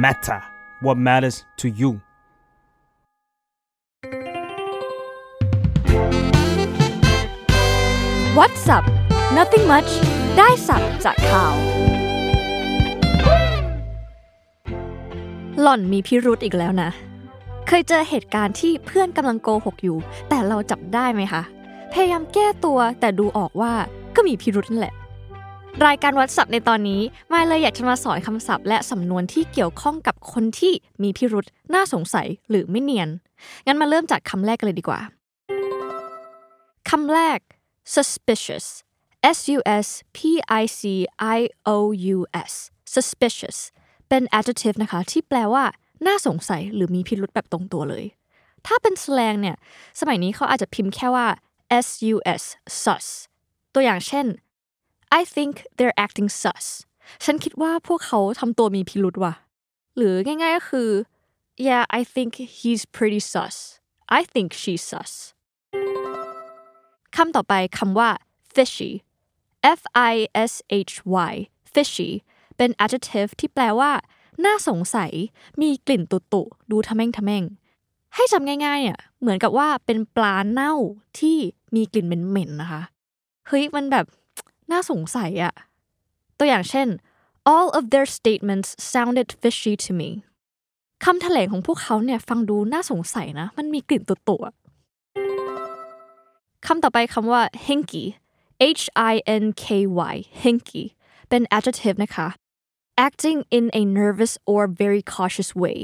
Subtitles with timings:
[0.00, 0.40] matter
[0.80, 1.90] what matters to you
[8.38, 8.84] What's up
[9.38, 9.90] Nothing much
[10.38, 11.54] ได้สับจากข่าว
[15.60, 16.90] หล่อนมีพิรุธอีกแล้วนะ
[17.68, 19.98] เคยเจอเหตุการณ์ที่เพื่อนกำลังโกหกอยู่
[20.28, 21.42] แต่เราจับได้ไหมคะ
[21.92, 23.72] พยายามแก้ตัวแต่ดูออกว่า
[24.16, 24.94] ก็มีพิรุธนั่นแหละ
[25.86, 30.72] รายการวัดศัพท์ในตอนนี้มาเลยอยากจะมาสอนคำศัพท์ และสำนวนที่เกี่ยวข้องกับคนที่
[31.02, 33.08] มีพิรุธน่าสงสัยหรือไม่เนียน
[33.66, 35.00] งั้นมาเริ่มจากคำแรกกันเลยดีกว่า
[36.90, 37.38] คำแรก
[37.94, 38.66] suspicious
[39.36, 39.86] S U S
[40.16, 40.18] P
[40.60, 40.80] I C
[41.36, 41.40] I
[41.74, 41.76] O
[42.14, 42.18] U
[42.50, 42.52] S
[42.94, 43.58] suspicious
[44.08, 45.64] เป็น adjective นะคะ ที่แปลว่า
[46.06, 48.04] น่าสงสัยหรือมีพิรุธแบบตรงตัวเลย
[48.66, 49.56] ถ้าเป็น slang เนี่ย
[50.00, 51.26] สมัยนี้เขาอาจจะพิมพ์แค่ว่า
[51.86, 52.42] S U S
[52.82, 53.06] sus
[53.74, 54.26] ตัวอย่างเช่น
[55.18, 56.64] I think they're acting sus
[57.24, 59.34] ฉันคิดว่าพวกเขาทำตัวมีพิรุธว่ะ
[59.96, 60.90] หรือง่ายๆก็คือ
[61.66, 63.56] yeah I think he's pretty sus
[64.18, 65.12] I think she's sus
[67.16, 68.10] คำต่อไปคำว่า
[68.54, 68.92] fishy
[69.78, 69.80] F
[70.12, 70.14] I
[70.50, 70.52] S
[70.90, 70.94] H
[71.32, 71.34] Y
[71.72, 72.10] fishy
[72.56, 73.92] เป็น adjective ที่แปลว่า
[74.44, 75.12] น่าสงสัย
[75.60, 77.44] มีกลิ่นตุตุดูทะเม่งทะเม่ง
[78.14, 80.74] ให้จำง่ายๆอะเหมือนกับว่าเป็นปลาเน่า
[81.18, 81.38] ที่
[81.74, 82.82] มีกลิ่นเหม็นๆนะคะ
[83.48, 84.06] เฮ้ยมันแบบ
[84.72, 85.54] น่าสงสัยอะ
[86.38, 86.88] ตัวอย่างเช่น
[87.52, 90.10] all of their statements sounded fishy to me
[91.04, 94.54] คำแถลงของพวกเขาเนี่ยฟังดูน่าสงสัยนะ มันมีกลิ่นตุตุอะ
[96.66, 98.04] คำต่อไปคำว่า hinky
[98.80, 99.66] H I N K
[100.12, 100.82] Y hinky
[101.28, 102.28] เป็น adjective นะคะ
[103.06, 105.78] acting in a nervous or very cautious way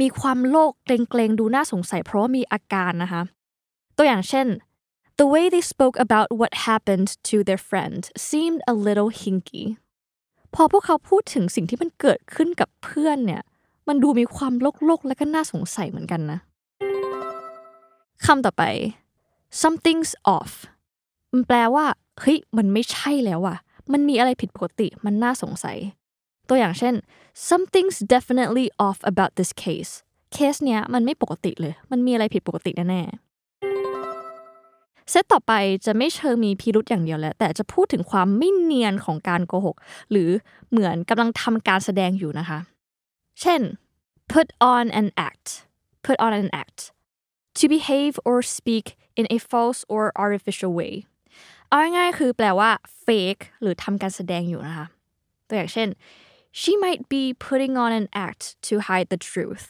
[0.00, 3.22] มีความโลกเกรงๆ ดูน่าสงสัยเพราะว่ามีอาการนะคะ
[3.96, 4.46] ตัวอย่างเช่น
[5.20, 9.64] the way they spoke about what happened to their friend seemed a little hinky
[10.54, 13.42] พอพวกเขาพูดถึงสิ่งที่มันเกิดขึ้นกับเพื่อนเนี่ย
[13.88, 16.38] มันดูมีความโลกๆและก็น่าสงสัยเหมือนกันนะ
[18.26, 18.64] คำต่อไป
[19.62, 20.52] something's off
[21.32, 21.86] มันแปลว่า
[22.20, 23.58] เฮ้ยมันไม่ใช่แล้วอะ
[23.92, 25.78] มันมีอะไรผิดปกติ มันน่าสงสัย
[26.48, 26.94] ตัวอย่างเช่น
[27.48, 29.92] something's definitely off about this case
[30.32, 33.29] เคสเนี้ยมันไม่ปกติเลย มันมีอะไรผิดปกติแน่ๆ
[35.10, 35.52] เซตต่อไป
[35.86, 39.76] จะไม่เชิงมีพิรุธอย่างเดียวแหละแต่จะพูดถึงความไม่เนียนของการโกหก
[40.10, 40.30] หรือ
[40.70, 42.58] เหมือนกำลังทำการแสดงอยู่นะคะ
[43.40, 43.60] เช่น
[44.32, 45.46] put on an act
[46.06, 46.80] put on an act
[47.58, 48.86] to behave or speak
[49.18, 50.92] in a false or artificial way
[51.68, 52.70] เอาง่ายๆคือแปลว่า
[53.04, 54.86] fake หรือทำการแสดงอยู่นะคะ
[55.48, 55.88] ตัวอย่างเช่น
[56.60, 59.66] she might be putting on an act to hide the truth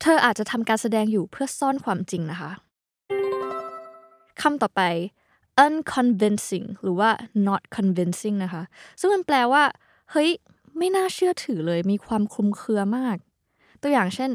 [0.00, 2.50] เธออาจจะทำการแสดงอยู่เพื่อซ่อนความจริงนะคะ
[4.42, 4.82] คำต่อไป
[5.64, 7.10] unconvincing หรือว่า
[7.48, 8.62] not convincing นะคะ
[9.00, 9.64] ซึ่งมันแปลว่า
[10.10, 10.30] เฮ้ย
[10.78, 13.16] ไม่น่าเชื่อถือเลย มีความคลุมเครือมาก
[13.82, 14.30] ตัวอย่างเช่น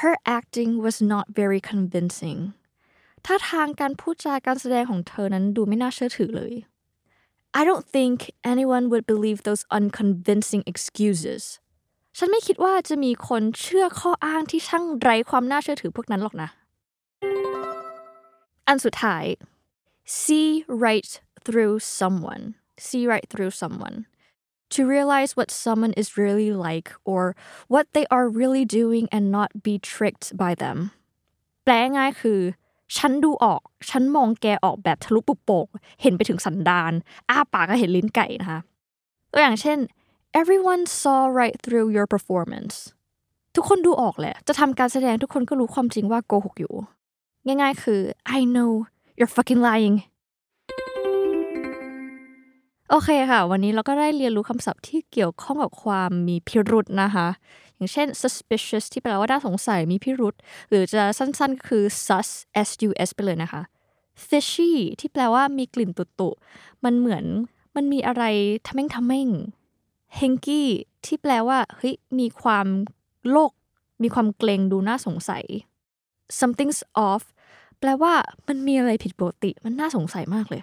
[0.00, 2.38] her acting was not very convincing
[3.26, 6.54] ถ้าทางการพูดจาการแสดงของเธอนั้นดูไม่น่าเชื่อถือเลย
[7.60, 8.16] I don't think
[8.52, 11.42] anyone would believe those unconvincing excuses
[12.18, 16.48] ฉันไม่คิดว่าจะมีคนเชื่อข้ออ้างที่ช่างไร้ความน่าเชื่อถือพวกนั้นหรอกนะ
[18.68, 19.24] อันสุดท้าย
[20.22, 20.48] see
[20.86, 21.10] right
[21.46, 22.44] through someone
[22.86, 23.96] see right through someone
[24.74, 27.22] to realize what someone is really like or
[27.72, 30.78] what they are really doing and not be tricked by them
[31.64, 32.40] แปลง่ายคือ
[32.96, 35.66] ฉันดูออก ฉันมองแกออกแบบทะลุปุโป่ง
[36.02, 36.92] เห็นไปถึงสันดาน
[37.28, 38.60] อ้าปากก็เห็นลิ้นไก่นะคะ
[39.32, 39.78] ตัวอย่างเช่น
[40.40, 42.74] everyone saw right through your performance
[43.54, 46.74] ทุกคนดูออกแหละ จะทำการแสดงทุกคนก็รู้ความจริงว่าโกหกอยู่
[47.46, 48.00] ง่ายๆ คือ
[48.38, 48.70] I know
[49.18, 49.96] you're fucking lying
[52.90, 57.28] โอเคค่ะ วันนี้เราก็ได้เรียนรู้คำศัพท์ที่เกี่ยวข้องกับความมีพิรุษนะคะ
[57.76, 60.34] อย่างเช่น suspicious ที่แปลว่าน่าสงสัยมีพิรุษ
[60.68, 62.28] หรือจะสั้นๆ คือ sus
[62.68, 63.62] s u s ไปเลยนะคะ
[64.28, 66.30] fishy ที่แปลว่ามีกลิ่นตุตุ
[66.84, 67.24] มันเหมือน
[67.76, 68.24] มันมีอะไร
[68.66, 69.28] ทำเม่งทำเม่ง
[70.18, 70.62] hanky
[71.04, 72.66] ที่แปลว่าเฮ้ยมีความ
[73.30, 73.52] โลก
[74.02, 75.44] มีความเกรงดูน่าสงสัย
[76.40, 77.24] something's off
[77.78, 78.12] แปลว่า
[78.48, 80.62] มันมีอะไรผิดปกติ มันน่าสงสัยมากเลย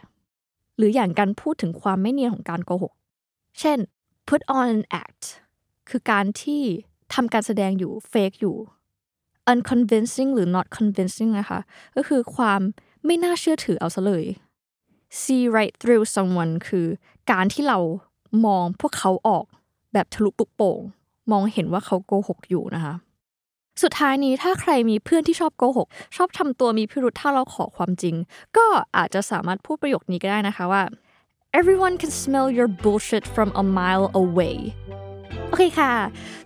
[0.78, 2.94] หรืออย่างการพูดถึงความไม่เนียนของการโกหก
[3.60, 3.78] เช่น
[4.28, 5.24] put on an act
[5.90, 6.62] คือการที่
[7.14, 8.56] ทำการแสดงอยู่ fake อยู่
[9.52, 11.60] unconvincing หรือ not convincing นะคะ
[11.96, 12.62] ก็คือความ
[13.06, 14.26] ไม่น่าเชื่อถือเอาซะเลย
[15.22, 16.88] see right through someone คือ
[17.32, 17.80] การที่เรา
[18.46, 19.46] มองพวกเขาออก
[19.94, 20.80] แบบทะลุปุกโป่ง
[21.32, 22.94] มองเห็นว่าเขาโกหกอยู่นะคะ
[23.84, 28.16] สุดท้ายนี้ถ้าใครมีเพื่อนที่ชอบโกหก ชอบทำตัวมีพิรุธถ้าเราขอความจริง
[28.58, 28.66] ก็
[28.98, 30.84] อาจจะสามารถพูดประโยคนี้ก็ได้นะคะว่า
[31.60, 34.58] everyone can smell your bullshit from a mile away
[35.50, 35.94] โอเคค่ะ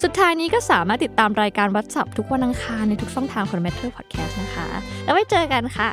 [0.03, 4.67] สุดท้ายนี้ก็สามารถติดตามรายการวัตสับทุกวันอังคารในทุกช่องทางของ Matter Podcast นะคะ
[5.03, 5.89] แล้วไว้เจอกันค่ะ